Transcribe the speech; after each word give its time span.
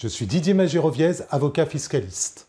Je 0.00 0.06
suis 0.06 0.26
Didier 0.26 0.54
Magiroviez, 0.54 1.24
avocat 1.28 1.66
fiscaliste. 1.66 2.46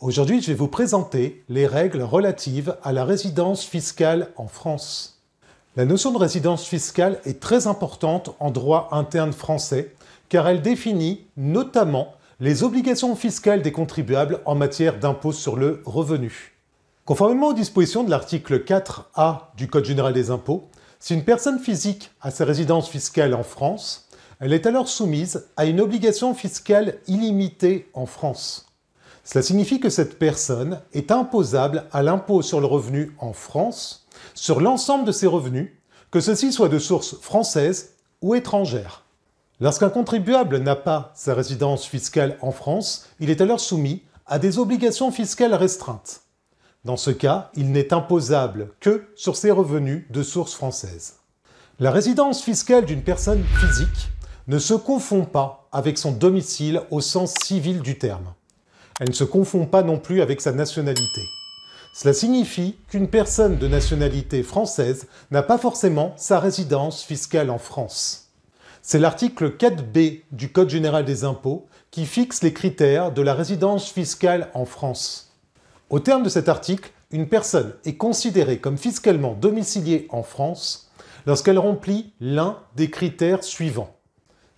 Aujourd'hui, 0.00 0.42
je 0.42 0.48
vais 0.48 0.58
vous 0.58 0.66
présenter 0.66 1.44
les 1.48 1.64
règles 1.64 2.02
relatives 2.02 2.76
à 2.82 2.92
la 2.92 3.04
résidence 3.04 3.62
fiscale 3.62 4.30
en 4.34 4.48
France. 4.48 5.22
La 5.76 5.84
notion 5.84 6.10
de 6.10 6.18
résidence 6.18 6.66
fiscale 6.66 7.20
est 7.24 7.38
très 7.38 7.68
importante 7.68 8.34
en 8.40 8.50
droit 8.50 8.88
interne 8.90 9.32
français 9.32 9.94
car 10.28 10.48
elle 10.48 10.60
définit 10.60 11.24
notamment 11.36 12.16
les 12.40 12.64
obligations 12.64 13.14
fiscales 13.14 13.62
des 13.62 13.70
contribuables 13.70 14.40
en 14.44 14.56
matière 14.56 14.98
d'impôt 14.98 15.30
sur 15.30 15.54
le 15.54 15.80
revenu. 15.86 16.56
Conformément 17.04 17.50
aux 17.50 17.54
dispositions 17.54 18.02
de 18.02 18.10
l'article 18.10 18.64
4A 18.64 19.42
du 19.56 19.68
Code 19.68 19.84
général 19.84 20.14
des 20.14 20.32
impôts, 20.32 20.68
si 20.98 21.14
une 21.14 21.22
personne 21.22 21.60
physique 21.60 22.10
a 22.22 22.32
sa 22.32 22.44
résidence 22.44 22.88
fiscale 22.88 23.34
en 23.34 23.44
France, 23.44 24.07
elle 24.40 24.52
est 24.52 24.66
alors 24.66 24.88
soumise 24.88 25.46
à 25.56 25.66
une 25.66 25.80
obligation 25.80 26.34
fiscale 26.34 26.98
illimitée 27.06 27.88
en 27.94 28.06
France. 28.06 28.66
Cela 29.24 29.42
signifie 29.42 29.80
que 29.80 29.90
cette 29.90 30.18
personne 30.18 30.80
est 30.92 31.10
imposable 31.10 31.84
à 31.92 32.02
l'impôt 32.02 32.40
sur 32.42 32.60
le 32.60 32.66
revenu 32.66 33.14
en 33.18 33.32
France 33.32 34.06
sur 34.34 34.60
l'ensemble 34.60 35.04
de 35.04 35.12
ses 35.12 35.26
revenus, 35.26 35.70
que 36.10 36.20
ceux-ci 36.20 36.52
soient 36.52 36.68
de 36.68 36.78
source 36.78 37.16
française 37.20 37.94
ou 38.22 38.34
étrangère. 38.34 39.04
Lorsqu'un 39.60 39.90
contribuable 39.90 40.58
n'a 40.58 40.76
pas 40.76 41.12
sa 41.14 41.34
résidence 41.34 41.84
fiscale 41.84 42.38
en 42.40 42.52
France, 42.52 43.06
il 43.20 43.30
est 43.30 43.40
alors 43.40 43.60
soumis 43.60 44.02
à 44.26 44.38
des 44.38 44.58
obligations 44.58 45.10
fiscales 45.10 45.54
restreintes. 45.54 46.22
Dans 46.84 46.96
ce 46.96 47.10
cas, 47.10 47.50
il 47.54 47.72
n'est 47.72 47.92
imposable 47.92 48.70
que 48.80 49.08
sur 49.16 49.36
ses 49.36 49.50
revenus 49.50 50.04
de 50.10 50.22
source 50.22 50.54
française. 50.54 51.16
La 51.80 51.90
résidence 51.90 52.42
fiscale 52.42 52.84
d'une 52.84 53.02
personne 53.02 53.42
physique 53.60 54.10
ne 54.48 54.58
se 54.58 54.72
confond 54.72 55.26
pas 55.26 55.68
avec 55.72 55.98
son 55.98 56.10
domicile 56.10 56.80
au 56.90 57.02
sens 57.02 57.34
civil 57.44 57.82
du 57.82 57.98
terme. 57.98 58.32
Elle 58.98 59.10
ne 59.10 59.14
se 59.14 59.24
confond 59.24 59.66
pas 59.66 59.82
non 59.82 59.98
plus 59.98 60.22
avec 60.22 60.40
sa 60.40 60.52
nationalité. 60.52 61.20
Cela 61.94 62.14
signifie 62.14 62.76
qu'une 62.88 63.08
personne 63.08 63.58
de 63.58 63.68
nationalité 63.68 64.42
française 64.42 65.06
n'a 65.30 65.42
pas 65.42 65.58
forcément 65.58 66.14
sa 66.16 66.40
résidence 66.40 67.02
fiscale 67.02 67.50
en 67.50 67.58
France. 67.58 68.30
C'est 68.80 68.98
l'article 68.98 69.50
4b 69.50 70.22
du 70.32 70.50
Code 70.50 70.70
général 70.70 71.04
des 71.04 71.24
impôts 71.24 71.66
qui 71.90 72.06
fixe 72.06 72.42
les 72.42 72.54
critères 72.54 73.12
de 73.12 73.20
la 73.20 73.34
résidence 73.34 73.90
fiscale 73.90 74.48
en 74.54 74.64
France. 74.64 75.36
Au 75.90 76.00
terme 76.00 76.22
de 76.22 76.30
cet 76.30 76.48
article, 76.48 76.90
une 77.10 77.28
personne 77.28 77.74
est 77.84 77.96
considérée 77.96 78.58
comme 78.58 78.78
fiscalement 78.78 79.34
domiciliée 79.34 80.06
en 80.08 80.22
France 80.22 80.90
lorsqu'elle 81.26 81.58
remplit 81.58 82.14
l'un 82.20 82.58
des 82.76 82.88
critères 82.88 83.44
suivants. 83.44 83.97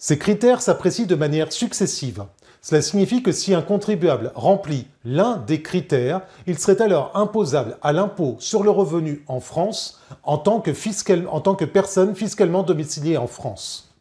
Ces 0.03 0.17
critères 0.17 0.62
s'apprécient 0.62 1.05
de 1.05 1.15
manière 1.15 1.53
successive. 1.53 2.25
Cela 2.62 2.81
signifie 2.81 3.23
que 3.23 3.33
si 3.33 3.53
un 3.53 3.61
contribuable 3.61 4.33
remplit 4.34 4.87
l'un 5.05 5.37
des 5.37 5.61
critères, 5.61 6.23
il 6.47 6.59
serait 6.59 6.81
alors 6.81 7.11
imposable 7.12 7.77
à 7.83 7.93
l'impôt 7.93 8.37
sur 8.39 8.62
le 8.62 8.71
revenu 8.71 9.23
en 9.27 9.41
France 9.41 10.01
en 10.23 10.39
tant 10.39 10.61
que, 10.62 11.65
personne 11.67 12.17
fiscalement 12.17 12.62
domiciliée 12.62 13.19
en 13.19 13.27
France. 13.27 13.95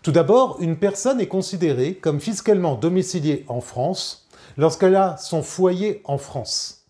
Tout 0.00 0.10
d'abord, 0.10 0.56
une 0.60 0.78
personne 0.78 1.20
est 1.20 1.28
considérée 1.28 1.96
comme 1.96 2.18
fiscalement 2.18 2.74
domiciliée 2.74 3.44
en 3.46 3.60
France 3.60 4.26
lorsqu'elle 4.56 4.96
a 4.96 5.18
son 5.18 5.42
foyer 5.42 6.00
en 6.06 6.16
France. 6.16 6.86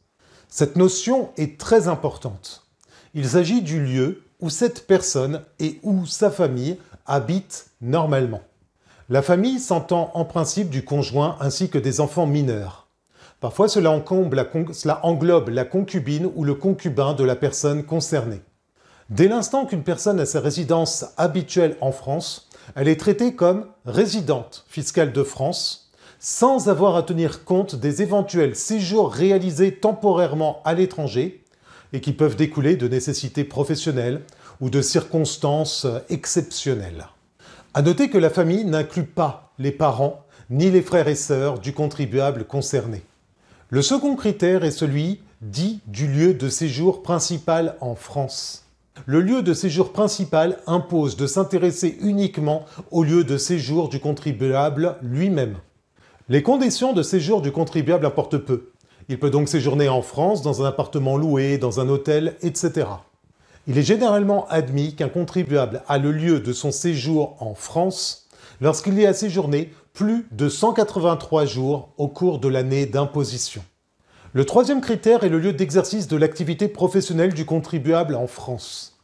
Cette 0.49 0.77
notion 0.77 1.31
est 1.37 1.59
très 1.59 1.89
importante. 1.89 2.65
Il 3.15 3.29
s'agit 3.29 3.63
du 3.63 3.85
lieu 3.85 4.23
où 4.39 4.51
cette 4.51 4.87
personne 4.87 5.43
et 5.59 5.81
où 5.83 6.07
sa 6.07 6.31
famille 6.31 6.79
habitent 7.07 7.67
normalement. 7.81 8.41
La 9.13 9.21
famille 9.21 9.61
s'entend 9.61 10.11
en 10.15 10.25
principe 10.25 10.71
du 10.71 10.87
conjoint 10.87 11.37
ainsi 11.39 11.69
que 11.69 11.77
des 11.77 12.01
enfants 12.01 12.25
mineurs. 12.25 12.89
Parfois 13.41 13.69
cela 13.69 13.91
englobe, 13.91 15.51
la, 15.51 15.65
concubine 15.67 16.31
ou 16.35 16.45
le 16.45 16.55
concubin 16.55 17.13
de 17.13 17.23
la 17.23 17.37
personne 17.37 17.85
concernée. 17.85 18.41
Dès 19.11 19.29
l'instant 19.29 19.67
qu'une 19.67 19.83
personne 19.83 20.19
a 20.19 20.25
sa 20.25 20.41
résidence 20.41 21.05
habituelle 21.19 21.77
en 21.83 21.93
France, 21.93 22.49
elle 22.75 22.89
est 22.89 22.99
traitée 22.99 23.35
comme 23.35 23.67
résidente 23.85 24.65
fiscale 24.67 25.13
de 25.13 25.23
France 25.23 25.93
sans 26.19 26.71
avoir 26.71 26.97
à 26.97 27.03
tenir 27.03 27.45
compte 27.45 27.75
des 27.75 28.01
éventuels 28.01 28.57
séjours 28.57 29.13
réalisés 29.13 29.75
temporairement 29.75 30.63
à 30.65 30.73
l'étranger 30.73 31.45
et 31.93 32.01
qui 32.01 32.15
peuvent 32.15 32.37
découler 32.37 32.77
de 32.77 32.89
nécessités 32.89 33.45
professionnelles 33.45 34.23
ou 34.63 34.71
de 34.71 34.81
circonstances 34.81 35.87
exceptionnelles. 36.09 37.09
À 37.75 37.81
noter 37.81 38.11
que 38.11 38.19
la 38.19 38.29
famille 38.29 38.67
n'inclut 38.67 39.07
pas 39.07 39.55
les 39.59 39.73
parents 39.73 40.27
ni 40.51 40.71
les 40.71 40.83
frères 40.83 41.09
et 41.09 41.15
sœurs 41.15 41.59
du 41.59 41.73
contribuable 41.73 42.45
concerné. 42.45 43.03
Le 43.71 43.81
second 43.81 44.15
critère 44.15 44.63
est 44.63 44.71
celui 44.71 45.23
dit 45.41 45.81
du 45.87 46.07
lieu 46.07 46.35
de 46.35 46.51
séjour 46.51 47.03
principal 47.03 47.77
en 47.81 47.95
France. 47.95 48.67
Le 49.07 49.23
lieu 49.23 49.43
de 49.43 49.55
séjour 49.55 49.95
principal 49.95 50.59
impose 50.67 51.17
de 51.17 51.27
s'intéresser 51.27 51.97
uniquement 52.03 52.67
au 52.91 53.05
lieu 53.05 53.25
de 53.25 53.39
séjour 53.39 53.89
du 53.89 54.01
contribuable 54.01 54.97
lui-même. 55.01 55.57
Les 56.29 56.43
conditions 56.43 56.93
de 56.93 57.03
séjour 57.03 57.41
du 57.41 57.53
contribuable 57.53 58.05
importent 58.05 58.37
peu. 58.37 58.73
Il 59.09 59.19
peut 59.19 59.31
donc 59.31 59.49
séjourner 59.49 59.89
en 59.89 60.03
France, 60.03 60.43
dans 60.43 60.63
un 60.63 60.67
appartement 60.67 61.17
loué, 61.17 61.57
dans 61.57 61.81
un 61.81 61.89
hôtel, 61.89 62.37
etc. 62.43 62.87
Il 63.69 63.79
est 63.79 63.83
généralement 63.83 64.49
admis 64.49 64.97
qu'un 64.97 65.09
contribuable 65.09 65.83
a 65.87 65.99
le 65.99 66.11
lieu 66.11 66.41
de 66.41 66.53
son 66.53 66.73
séjour 66.73 67.37
en 67.39 67.55
France 67.55 68.29
lorsqu'il 68.61 68.99
y 68.99 69.07
a 69.07 69.15
séjourné 69.15 69.73
plus 69.93 70.27
de 70.33 70.49
183 70.49 71.45
jours 71.47 71.91
au 71.97 72.09
cours 72.09 72.41
de 72.41 72.49
l'année 72.49 72.87
d'imposition. 72.87 73.63
Le 74.33 74.45
troisième 74.45 74.81
critère 74.81 75.23
est 75.23 75.29
le 75.29 75.39
lieu 75.39 75.53
d'exercice 75.53 76.09
de 76.09 76.17
l'activité 76.17 76.67
professionnelle 76.67 77.35
du 77.35 77.45
contribuable 77.45 78.17
en 78.17 78.27
France. 78.27 78.99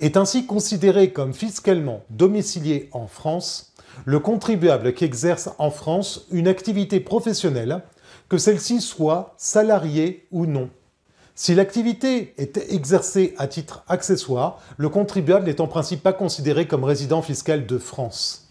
Est 0.00 0.16
ainsi 0.16 0.46
considéré 0.46 1.12
comme 1.12 1.34
fiscalement 1.34 2.02
domicilié 2.08 2.88
en 2.92 3.08
France 3.08 3.74
le 4.04 4.20
contribuable 4.20 4.94
qui 4.94 5.04
exerce 5.04 5.50
en 5.58 5.70
France 5.70 6.26
une 6.30 6.48
activité 6.48 7.00
professionnelle, 7.00 7.82
que 8.28 8.38
celle-ci 8.38 8.80
soit 8.80 9.34
salariée 9.36 10.26
ou 10.30 10.46
non. 10.46 10.70
Si 11.40 11.54
l'activité 11.54 12.34
est 12.36 12.56
exercée 12.68 13.32
à 13.38 13.46
titre 13.46 13.84
accessoire, 13.86 14.60
le 14.76 14.88
contribuable 14.88 15.46
n'est 15.46 15.60
en 15.60 15.68
principe 15.68 16.02
pas 16.02 16.12
considéré 16.12 16.66
comme 16.66 16.82
résident 16.82 17.22
fiscal 17.22 17.64
de 17.64 17.78
France. 17.78 18.48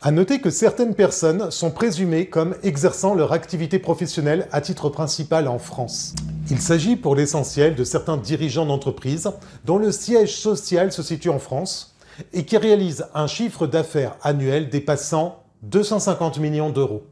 À 0.00 0.12
noter 0.12 0.40
que 0.40 0.48
certaines 0.48 0.94
personnes 0.94 1.50
sont 1.50 1.72
présumées 1.72 2.26
comme 2.26 2.54
exerçant 2.62 3.14
leur 3.16 3.32
activité 3.32 3.80
professionnelle 3.80 4.46
à 4.52 4.60
titre 4.60 4.90
principal 4.90 5.48
en 5.48 5.58
France. 5.58 6.14
Il 6.50 6.60
s'agit 6.60 6.94
pour 6.94 7.16
l'essentiel 7.16 7.74
de 7.74 7.82
certains 7.82 8.16
dirigeants 8.16 8.64
d'entreprises 8.64 9.32
dont 9.64 9.78
le 9.78 9.90
siège 9.90 10.36
social 10.36 10.92
se 10.92 11.02
situe 11.02 11.30
en 11.30 11.40
France 11.40 11.96
et 12.32 12.44
qui 12.44 12.58
réalisent 12.58 13.08
un 13.12 13.26
chiffre 13.26 13.66
d'affaires 13.66 14.16
annuel 14.22 14.70
dépassant 14.70 15.42
250 15.64 16.38
millions 16.38 16.70
d'euros. 16.70 17.02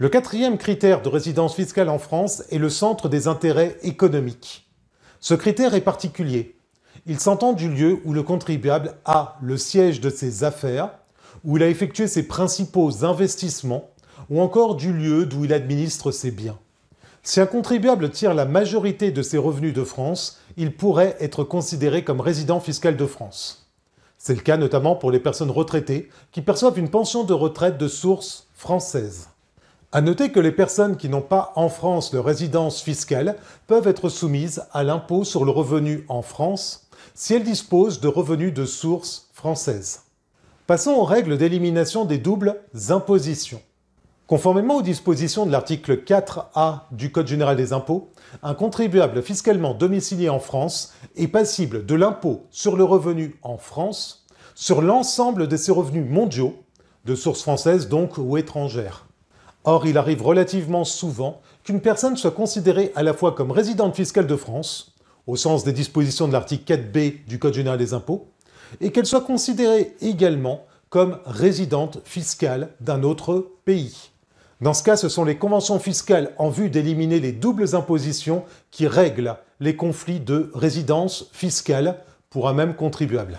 Le 0.00 0.08
quatrième 0.08 0.56
critère 0.56 1.02
de 1.02 1.10
résidence 1.10 1.54
fiscale 1.54 1.90
en 1.90 1.98
France 1.98 2.42
est 2.50 2.56
le 2.56 2.70
centre 2.70 3.10
des 3.10 3.28
intérêts 3.28 3.76
économiques. 3.82 4.66
Ce 5.20 5.34
critère 5.34 5.74
est 5.74 5.82
particulier. 5.82 6.56
Il 7.04 7.20
s'entend 7.20 7.52
du 7.52 7.68
lieu 7.68 8.00
où 8.06 8.14
le 8.14 8.22
contribuable 8.22 8.94
a 9.04 9.36
le 9.42 9.58
siège 9.58 10.00
de 10.00 10.08
ses 10.08 10.42
affaires 10.42 10.92
où 11.44 11.58
il 11.58 11.62
a 11.62 11.68
effectué 11.68 12.06
ses 12.06 12.26
principaux 12.26 13.04
investissements, 13.04 13.90
ou 14.30 14.40
encore 14.40 14.74
du 14.74 14.94
lieu 14.94 15.26
d'où 15.26 15.44
il 15.44 15.52
administre 15.52 16.12
ses 16.12 16.30
biens. 16.30 16.58
Si 17.22 17.38
un 17.38 17.44
contribuable 17.46 18.08
tire 18.08 18.32
la 18.32 18.46
majorité 18.46 19.10
de 19.10 19.20
ses 19.20 19.36
revenus 19.36 19.74
de 19.74 19.84
France, 19.84 20.40
il 20.56 20.74
pourrait 20.74 21.18
être 21.20 21.44
considéré 21.44 22.04
comme 22.04 22.22
résident 22.22 22.60
fiscal 22.60 22.96
de 22.96 23.06
France. 23.06 23.70
C'est 24.16 24.34
le 24.34 24.40
cas 24.40 24.56
notamment 24.56 24.96
pour 24.96 25.10
les 25.10 25.20
personnes 25.20 25.50
retraitées 25.50 26.08
qui 26.32 26.40
perçoivent 26.40 26.78
une 26.78 26.88
pension 26.88 27.22
de 27.22 27.34
retraite 27.34 27.76
de 27.76 27.86
source 27.86 28.48
française. 28.54 29.28
À 29.92 30.02
noter 30.02 30.30
que 30.30 30.38
les 30.38 30.52
personnes 30.52 30.96
qui 30.96 31.08
n'ont 31.08 31.20
pas 31.20 31.52
en 31.56 31.68
France 31.68 32.12
leur 32.12 32.24
résidence 32.24 32.80
fiscale 32.80 33.34
peuvent 33.66 33.88
être 33.88 34.08
soumises 34.08 34.62
à 34.72 34.84
l'impôt 34.84 35.24
sur 35.24 35.44
le 35.44 35.50
revenu 35.50 36.04
en 36.08 36.22
France 36.22 36.88
si 37.14 37.34
elles 37.34 37.42
disposent 37.42 37.98
de 37.98 38.06
revenus 38.06 38.54
de 38.54 38.66
source 38.66 39.28
française. 39.32 40.02
Passons 40.68 40.92
aux 40.92 41.02
règles 41.02 41.36
d'élimination 41.36 42.04
des 42.04 42.18
doubles 42.18 42.60
impositions. 42.90 43.60
Conformément 44.28 44.76
aux 44.76 44.82
dispositions 44.82 45.44
de 45.44 45.50
l'article 45.50 46.04
4A 46.04 46.82
du 46.92 47.10
Code 47.10 47.26
général 47.26 47.56
des 47.56 47.72
impôts, 47.72 48.12
un 48.44 48.54
contribuable 48.54 49.22
fiscalement 49.22 49.74
domicilié 49.74 50.28
en 50.28 50.38
France 50.38 50.94
est 51.16 51.26
passible 51.26 51.84
de 51.84 51.96
l'impôt 51.96 52.46
sur 52.52 52.76
le 52.76 52.84
revenu 52.84 53.40
en 53.42 53.58
France 53.58 54.24
sur 54.54 54.82
l'ensemble 54.82 55.48
de 55.48 55.56
ses 55.56 55.72
revenus 55.72 56.08
mondiaux, 56.08 56.54
de 57.06 57.16
source 57.16 57.42
française 57.42 57.88
donc 57.88 58.18
ou 58.18 58.36
étrangère. 58.36 59.09
Or, 59.64 59.86
il 59.86 59.98
arrive 59.98 60.22
relativement 60.22 60.84
souvent 60.84 61.40
qu'une 61.64 61.80
personne 61.80 62.16
soit 62.16 62.30
considérée 62.30 62.92
à 62.94 63.02
la 63.02 63.12
fois 63.12 63.32
comme 63.32 63.50
résidente 63.50 63.94
fiscale 63.94 64.26
de 64.26 64.36
France, 64.36 64.94
au 65.26 65.36
sens 65.36 65.64
des 65.64 65.72
dispositions 65.72 66.28
de 66.28 66.32
l'article 66.32 66.72
4B 66.72 67.26
du 67.26 67.38
Code 67.38 67.54
général 67.54 67.78
des 67.78 67.92
impôts, 67.92 68.28
et 68.80 68.90
qu'elle 68.90 69.06
soit 69.06 69.20
considérée 69.20 69.94
également 70.00 70.64
comme 70.88 71.18
résidente 71.26 71.98
fiscale 72.04 72.70
d'un 72.80 73.02
autre 73.02 73.48
pays. 73.64 74.10
Dans 74.60 74.74
ce 74.74 74.82
cas, 74.82 74.96
ce 74.96 75.08
sont 75.08 75.24
les 75.24 75.36
conventions 75.36 75.78
fiscales 75.78 76.32
en 76.36 76.50
vue 76.50 76.68
d'éliminer 76.68 77.20
les 77.20 77.32
doubles 77.32 77.74
impositions 77.74 78.44
qui 78.70 78.86
règlent 78.86 79.36
les 79.60 79.76
conflits 79.76 80.20
de 80.20 80.50
résidence 80.54 81.30
fiscale 81.32 81.98
pour 82.28 82.48
un 82.48 82.54
même 82.54 82.74
contribuable. 82.74 83.38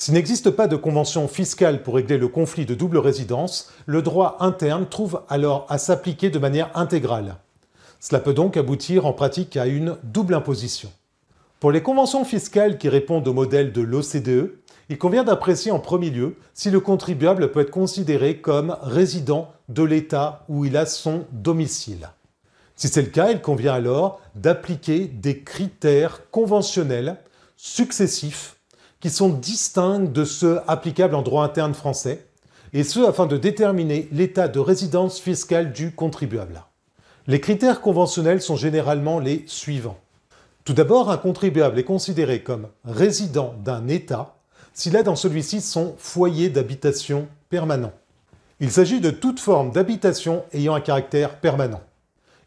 S'il 0.00 0.14
n'existe 0.14 0.48
pas 0.48 0.66
de 0.66 0.76
convention 0.76 1.28
fiscale 1.28 1.82
pour 1.82 1.96
régler 1.96 2.16
le 2.16 2.28
conflit 2.28 2.64
de 2.64 2.74
double 2.74 2.96
résidence, 2.96 3.70
le 3.84 4.00
droit 4.00 4.38
interne 4.40 4.88
trouve 4.88 5.20
alors 5.28 5.66
à 5.68 5.76
s'appliquer 5.76 6.30
de 6.30 6.38
manière 6.38 6.70
intégrale. 6.74 7.36
Cela 8.00 8.18
peut 8.18 8.32
donc 8.32 8.56
aboutir 8.56 9.04
en 9.04 9.12
pratique 9.12 9.58
à 9.58 9.66
une 9.66 9.98
double 10.02 10.32
imposition. 10.32 10.90
Pour 11.60 11.70
les 11.70 11.82
conventions 11.82 12.24
fiscales 12.24 12.78
qui 12.78 12.88
répondent 12.88 13.28
au 13.28 13.34
modèle 13.34 13.72
de 13.72 13.82
l'OCDE, 13.82 14.54
il 14.88 14.96
convient 14.96 15.22
d'apprécier 15.22 15.70
en 15.70 15.80
premier 15.80 16.08
lieu 16.08 16.36
si 16.54 16.70
le 16.70 16.80
contribuable 16.80 17.52
peut 17.52 17.60
être 17.60 17.70
considéré 17.70 18.38
comme 18.38 18.78
résident 18.80 19.52
de 19.68 19.82
l'État 19.82 20.46
où 20.48 20.64
il 20.64 20.78
a 20.78 20.86
son 20.86 21.26
domicile. 21.30 22.08
Si 22.74 22.88
c'est 22.88 23.02
le 23.02 23.08
cas, 23.08 23.32
il 23.32 23.42
convient 23.42 23.74
alors 23.74 24.22
d'appliquer 24.34 25.08
des 25.08 25.40
critères 25.40 26.22
conventionnels 26.30 27.18
successifs 27.58 28.56
qui 29.00 29.10
sont 29.10 29.30
distincts 29.30 30.00
de 30.00 30.24
ceux 30.24 30.60
applicables 30.68 31.14
en 31.14 31.22
droit 31.22 31.44
interne 31.44 31.74
français, 31.74 32.26
et 32.72 32.84
ce 32.84 33.00
afin 33.00 33.26
de 33.26 33.36
déterminer 33.36 34.08
l'état 34.12 34.46
de 34.46 34.60
résidence 34.60 35.18
fiscale 35.18 35.72
du 35.72 35.92
contribuable. 35.92 36.62
Les 37.26 37.40
critères 37.40 37.80
conventionnels 37.80 38.42
sont 38.42 38.56
généralement 38.56 39.18
les 39.18 39.44
suivants. 39.46 39.98
Tout 40.64 40.74
d'abord, 40.74 41.10
un 41.10 41.16
contribuable 41.16 41.78
est 41.78 41.84
considéré 41.84 42.42
comme 42.42 42.68
résident 42.84 43.54
d'un 43.64 43.88
État 43.88 44.36
s'il 44.72 44.96
a 44.96 45.02
dans 45.02 45.16
celui-ci 45.16 45.60
son 45.60 45.94
foyer 45.98 46.48
d'habitation 46.48 47.26
permanent. 47.48 47.92
Il 48.60 48.70
s'agit 48.70 49.00
de 49.00 49.10
toute 49.10 49.40
forme 49.40 49.72
d'habitation 49.72 50.44
ayant 50.52 50.74
un 50.74 50.80
caractère 50.80 51.40
permanent. 51.40 51.80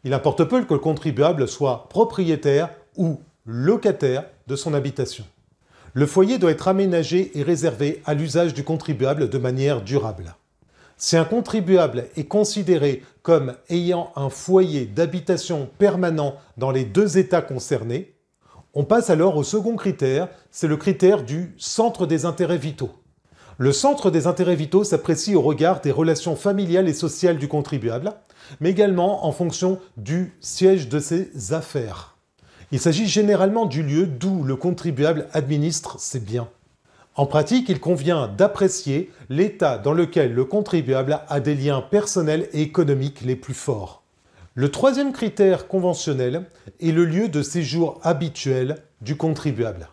Il 0.04 0.14
importe 0.14 0.44
peu 0.44 0.64
que 0.64 0.74
le 0.74 0.80
contribuable 0.80 1.48
soit 1.48 1.88
propriétaire 1.88 2.70
ou 2.96 3.20
locataire 3.44 4.24
de 4.46 4.56
son 4.56 4.74
habitation. 4.74 5.24
Le 5.96 6.06
foyer 6.06 6.38
doit 6.38 6.50
être 6.50 6.66
aménagé 6.66 7.30
et 7.38 7.44
réservé 7.44 8.02
à 8.04 8.14
l'usage 8.14 8.52
du 8.52 8.64
contribuable 8.64 9.30
de 9.30 9.38
manière 9.38 9.80
durable. 9.80 10.34
Si 10.96 11.16
un 11.16 11.24
contribuable 11.24 12.08
est 12.16 12.24
considéré 12.24 13.04
comme 13.22 13.54
ayant 13.70 14.12
un 14.16 14.28
foyer 14.28 14.86
d'habitation 14.86 15.68
permanent 15.78 16.34
dans 16.56 16.72
les 16.72 16.84
deux 16.84 17.16
États 17.16 17.42
concernés, 17.42 18.16
on 18.74 18.82
passe 18.82 19.08
alors 19.08 19.36
au 19.36 19.44
second 19.44 19.76
critère, 19.76 20.28
c'est 20.50 20.66
le 20.66 20.76
critère 20.76 21.22
du 21.22 21.54
centre 21.58 22.06
des 22.08 22.24
intérêts 22.24 22.58
vitaux. 22.58 22.90
Le 23.58 23.70
centre 23.70 24.10
des 24.10 24.26
intérêts 24.26 24.56
vitaux 24.56 24.82
s'apprécie 24.82 25.36
au 25.36 25.42
regard 25.42 25.80
des 25.80 25.92
relations 25.92 26.34
familiales 26.34 26.88
et 26.88 26.92
sociales 26.92 27.38
du 27.38 27.46
contribuable, 27.46 28.12
mais 28.58 28.70
également 28.70 29.26
en 29.26 29.30
fonction 29.30 29.78
du 29.96 30.32
siège 30.40 30.88
de 30.88 30.98
ses 30.98 31.52
affaires. 31.52 32.13
Il 32.72 32.80
s'agit 32.80 33.06
généralement 33.06 33.66
du 33.66 33.82
lieu 33.82 34.06
d'où 34.06 34.42
le 34.42 34.56
contribuable 34.56 35.28
administre 35.32 35.98
ses 35.98 36.20
biens. 36.20 36.48
En 37.16 37.26
pratique, 37.26 37.68
il 37.68 37.78
convient 37.78 38.26
d'apprécier 38.26 39.10
l'état 39.28 39.78
dans 39.78 39.92
lequel 39.92 40.32
le 40.32 40.44
contribuable 40.44 41.20
a 41.28 41.38
des 41.38 41.54
liens 41.54 41.80
personnels 41.80 42.48
et 42.52 42.62
économiques 42.62 43.20
les 43.20 43.36
plus 43.36 43.54
forts. 43.54 44.02
Le 44.54 44.70
troisième 44.70 45.12
critère 45.12 45.68
conventionnel 45.68 46.46
est 46.80 46.92
le 46.92 47.04
lieu 47.04 47.28
de 47.28 47.42
séjour 47.42 48.00
habituel 48.02 48.78
du 49.00 49.16
contribuable. 49.16 49.88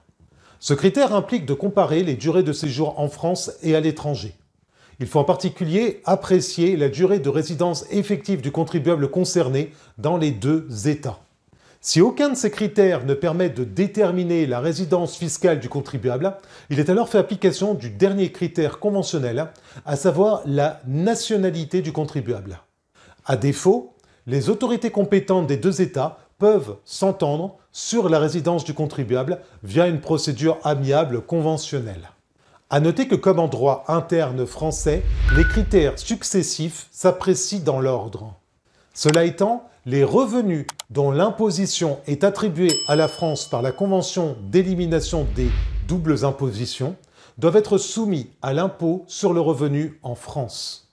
Ce 0.59 0.73
critère 0.73 1.13
implique 1.13 1.45
de 1.45 1.53
comparer 1.53 2.03
les 2.03 2.15
durées 2.15 2.43
de 2.43 2.53
séjour 2.53 2.99
en 2.99 3.09
France 3.09 3.51
et 3.63 3.75
à 3.75 3.79
l'étranger. 3.79 4.35
Il 4.99 5.07
faut 5.07 5.19
en 5.19 5.23
particulier 5.23 6.01
apprécier 6.05 6.77
la 6.77 6.89
durée 6.89 7.17
de 7.17 7.29
résidence 7.29 7.85
effective 7.89 8.41
du 8.41 8.51
contribuable 8.51 9.09
concerné 9.09 9.73
dans 9.97 10.17
les 10.17 10.29
deux 10.29 10.67
États. 10.87 11.19
Si 11.83 11.99
aucun 11.99 12.29
de 12.29 12.35
ces 12.35 12.51
critères 12.51 13.05
ne 13.05 13.15
permet 13.15 13.49
de 13.49 13.63
déterminer 13.63 14.45
la 14.45 14.59
résidence 14.59 15.17
fiscale 15.17 15.59
du 15.59 15.67
contribuable, 15.67 16.37
il 16.69 16.79
est 16.79 16.91
alors 16.91 17.09
fait 17.09 17.17
application 17.17 17.73
du 17.73 17.89
dernier 17.89 18.31
critère 18.31 18.77
conventionnel, 18.77 19.47
à 19.83 19.95
savoir 19.95 20.43
la 20.45 20.79
nationalité 20.85 21.81
du 21.81 21.91
contribuable. 21.91 22.59
À 23.25 23.35
défaut, 23.35 23.95
les 24.27 24.51
autorités 24.51 24.91
compétentes 24.91 25.47
des 25.47 25.57
deux 25.57 25.81
États 25.81 26.19
peuvent 26.37 26.75
s'entendre 26.85 27.57
sur 27.71 28.09
la 28.09 28.19
résidence 28.19 28.63
du 28.63 28.75
contribuable 28.75 29.39
via 29.63 29.87
une 29.87 30.01
procédure 30.01 30.59
amiable 30.63 31.21
conventionnelle. 31.21 32.11
À 32.69 32.79
noter 32.79 33.07
que 33.07 33.15
comme 33.15 33.39
en 33.39 33.47
droit 33.47 33.85
interne 33.87 34.45
français, 34.45 35.01
les 35.35 35.45
critères 35.45 35.97
successifs 35.97 36.87
s'apprécient 36.91 37.63
dans 37.63 37.79
l'ordre. 37.79 38.35
Cela 38.93 39.25
étant, 39.25 39.67
les 39.85 40.03
revenus 40.03 40.67
dont 40.91 41.09
l'imposition 41.11 41.99
est 42.05 42.23
attribuée 42.23 42.77
à 42.87 42.95
la 42.95 43.07
France 43.07 43.49
par 43.49 43.61
la 43.61 43.71
Convention 43.71 44.37
d'élimination 44.43 45.27
des 45.35 45.49
doubles 45.87 46.23
impositions 46.23 46.95
doivent 47.37 47.55
être 47.55 47.79
soumis 47.79 48.29
à 48.41 48.53
l'impôt 48.53 49.03
sur 49.07 49.33
le 49.33 49.41
revenu 49.41 49.99
en 50.03 50.13
France. 50.13 50.89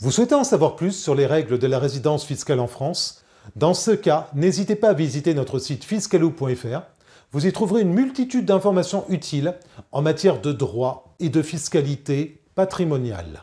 Vous 0.00 0.10
souhaitez 0.10 0.34
en 0.34 0.42
savoir 0.42 0.74
plus 0.74 0.92
sur 0.92 1.14
les 1.14 1.26
règles 1.26 1.58
de 1.58 1.66
la 1.68 1.78
résidence 1.78 2.24
fiscale 2.24 2.58
en 2.58 2.66
France? 2.66 3.22
Dans 3.54 3.74
ce 3.74 3.92
cas, 3.92 4.28
n'hésitez 4.34 4.74
pas 4.74 4.88
à 4.88 4.94
visiter 4.94 5.34
notre 5.34 5.60
site 5.60 5.84
fiscalou.fr. 5.84 6.82
Vous 7.30 7.46
y 7.46 7.52
trouverez 7.52 7.82
une 7.82 7.94
multitude 7.94 8.46
d'informations 8.46 9.04
utiles 9.08 9.54
en 9.92 10.02
matière 10.02 10.40
de 10.40 10.52
droit 10.52 11.14
et 11.20 11.28
de 11.28 11.42
fiscalité 11.42 12.42
patrimoniale. 12.54 13.42